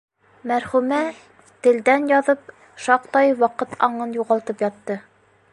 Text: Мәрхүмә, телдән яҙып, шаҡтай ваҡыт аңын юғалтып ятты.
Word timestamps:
Мәрхүмә, 0.51 1.01
телдән 1.67 2.09
яҙып, 2.13 2.49
шаҡтай 2.87 3.39
ваҡыт 3.45 3.79
аңын 3.89 4.21
юғалтып 4.21 4.69
ятты. 4.71 5.01